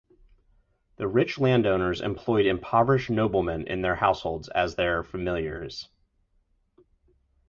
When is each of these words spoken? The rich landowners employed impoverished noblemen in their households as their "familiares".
The 0.95 1.07
rich 1.07 1.37
landowners 1.37 2.01
employed 2.01 2.47
impoverished 2.47 3.11
noblemen 3.11 3.67
in 3.67 3.83
their 3.83 3.93
households 3.93 4.49
as 4.49 4.73
their 4.73 5.03
"familiares". 5.03 5.89